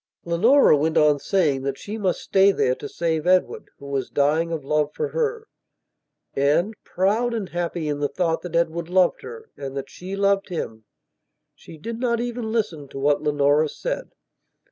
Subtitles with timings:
[0.25, 4.51] Leonora went on saying that she must stay there to save Edward, who was dying
[4.51, 5.47] of love for her.
[6.33, 10.49] And, proud and happy in the thought that Edward loved her, and that she loved
[10.49, 10.85] him,
[11.53, 14.09] she did not even listen to what Leonora said.